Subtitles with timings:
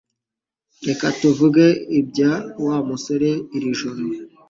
[0.87, 1.65] Reka tuvuge
[1.99, 2.31] ibya
[2.65, 4.01] Wa musore iri joro